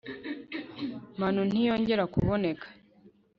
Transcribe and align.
manu 1.19 1.41
ntiyongera 1.49 2.03
kuboneka 2.13 2.67